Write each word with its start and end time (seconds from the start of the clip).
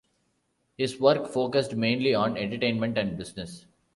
His 0.79 0.99
work 0.99 1.27
focused 1.27 1.75
mainly 1.75 2.15
on 2.15 2.35
entertainment 2.35 2.97
and 2.97 3.15
business. 3.19 3.67